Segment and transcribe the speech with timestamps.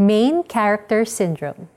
[0.00, 1.68] Main Character Syndrome.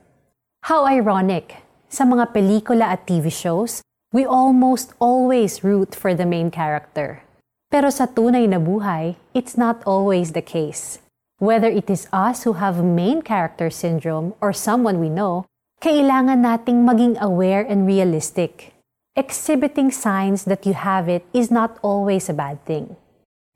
[0.72, 1.68] How ironic!
[1.92, 3.84] Sa mga pelikula at TV shows,
[4.16, 7.28] we almost always root for the main character.
[7.68, 11.04] Pero sa tunay na buhay, it's not always the case.
[11.44, 15.44] Whether it is us who have main character syndrome or someone we know,
[15.84, 18.80] kailangan nating maging aware and realistic.
[19.20, 22.96] Exhibiting signs that you have it is not always a bad thing.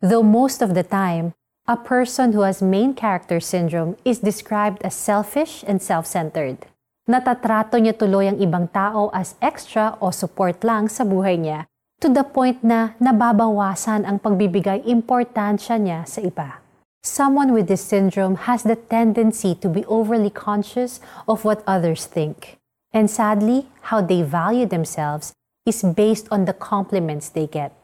[0.03, 1.31] Though most of the time,
[1.69, 6.65] a person who has main character syndrome is described as selfish and self-centered.
[7.05, 11.69] Natatrato niya tuloy ang ibang tao as extra o support lang sa buhay niya
[12.01, 16.57] to the point na nababawasan ang pagbibigay importansya niya sa iba.
[17.05, 20.97] Someone with this syndrome has the tendency to be overly conscious
[21.29, 22.57] of what others think.
[22.89, 25.37] And sadly, how they value themselves
[25.69, 27.77] is based on the compliments they get.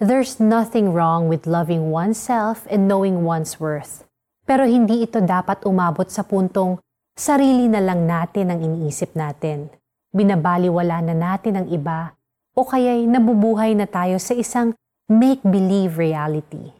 [0.00, 4.08] There's nothing wrong with loving oneself and knowing one's worth.
[4.48, 6.80] Pero hindi ito dapat umabot sa puntong
[7.12, 9.68] sarili na lang natin ang iniisip natin.
[10.16, 12.16] Binabaliwala na natin ang iba
[12.56, 14.72] o kaya'y nabubuhay na tayo sa isang
[15.04, 16.72] make-believe reality.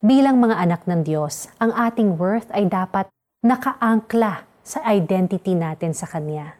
[0.00, 3.04] Bilang mga anak ng Diyos, ang ating worth ay dapat
[3.44, 6.56] nakaangkla sa identity natin sa Kanya.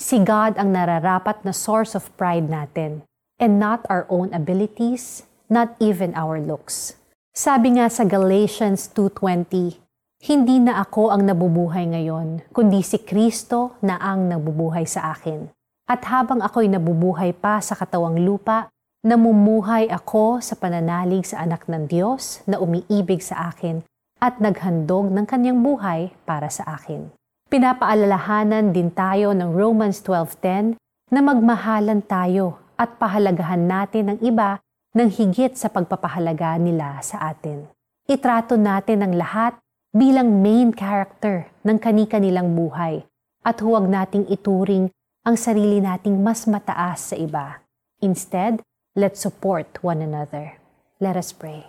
[0.00, 3.04] Si God ang nararapat na source of pride natin
[3.36, 6.96] and not our own abilities, not even our looks.
[7.36, 9.80] Sabi nga sa Galatians 2.20,
[10.24, 15.52] Hindi na ako ang nabubuhay ngayon, kundi si Kristo na ang nabubuhay sa akin.
[15.86, 18.72] At habang ako'y nabubuhay pa sa katawang lupa,
[19.06, 23.84] namumuhay ako sa pananalig sa anak ng Diyos na umiibig sa akin
[24.18, 27.12] at naghandog ng kanyang buhay para sa akin.
[27.46, 30.74] Pinapaalalahanan din tayo ng Romans 12.10
[31.14, 34.60] na magmahalan tayo at pahalagahan natin ang iba
[34.96, 37.68] ng higit sa pagpapahalaga nila sa atin.
[38.08, 39.58] Itrato natin ang lahat
[39.92, 43.04] bilang main character ng kani-kanilang buhay
[43.44, 44.92] at huwag nating ituring
[45.26, 47.60] ang sarili nating mas mataas sa iba.
[48.00, 48.62] Instead,
[48.96, 50.56] let's support one another.
[51.02, 51.66] Let us pray.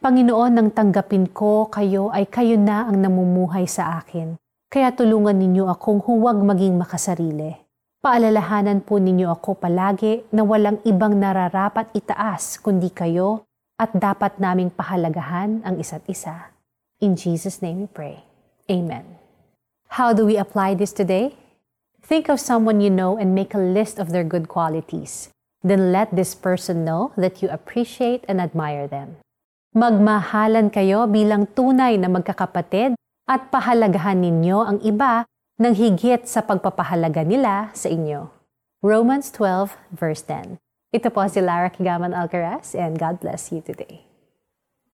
[0.00, 4.40] Panginoon, nang tanggapin ko kayo ay kayo na ang namumuhay sa akin.
[4.70, 7.69] Kaya tulungan ninyo akong huwag maging makasarili
[8.00, 13.44] Paalalahanan po ninyo ako palagi na walang ibang nararapat itaas kundi kayo
[13.76, 16.48] at dapat naming pahalagahan ang isa't isa.
[17.04, 18.24] In Jesus' name we pray.
[18.72, 19.20] Amen.
[20.00, 21.36] How do we apply this today?
[22.00, 25.28] Think of someone you know and make a list of their good qualities.
[25.60, 29.20] Then let this person know that you appreciate and admire them.
[29.76, 32.96] Magmahalan kayo bilang tunay na magkakapatid
[33.28, 35.28] at pahalagahan ninyo ang iba
[35.60, 38.32] ng higit sa pagpapahalaga nila sa inyo.
[38.80, 40.56] Romans 12 verse 10.
[40.90, 44.09] Ito po si Lara Kigaman Alcaraz and God bless you today.